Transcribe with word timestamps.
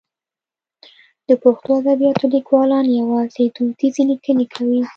د 1.27 1.29
پښتو 1.43 1.69
ادبیاتو 1.81 2.25
لیکوالان 2.35 2.85
یوازې 2.99 3.43
دودیزې 3.55 4.03
لیکنې 4.11 4.45
کوي. 4.53 4.81